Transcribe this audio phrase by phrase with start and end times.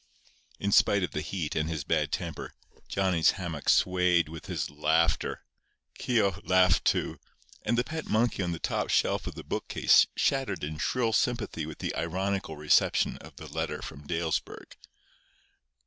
[0.59, 2.55] In spite of the heat and his bad temper,
[2.87, 5.43] Johnny's hammock swayed with his laughter.
[5.99, 7.19] Keogh laughed too;
[7.61, 11.67] and the pet monkey on the top shelf of the bookcase chattered in shrill sympathy
[11.67, 14.73] with the ironical reception of the letter from Dalesburg.